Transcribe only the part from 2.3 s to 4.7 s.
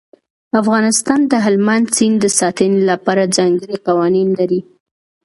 ساتنې لپاره ځانګړي قوانین لري.